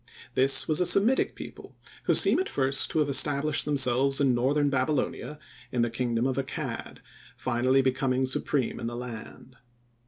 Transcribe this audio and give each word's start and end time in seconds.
This 0.33 0.67
was 0.67 0.81
a 0.81 0.85
Semitic 0.87 1.35
people 1.35 1.75
who 2.05 2.15
seem 2.15 2.39
at 2.39 2.49
first 2.49 2.89
to 2.89 2.97
have 2.97 3.07
established 3.07 3.65
themselves 3.65 4.19
in 4.19 4.33
northern 4.33 4.71
Babylonia 4.71 5.37
in 5.71 5.83
the 5.83 5.91
kingdom 5.91 6.25
of 6.25 6.37
Accad, 6.37 6.97
finally 7.37 7.83
becoming 7.83 8.25
supreme 8.25 8.79
in 8.79 8.87
the 8.87 8.95
land. 8.97 9.57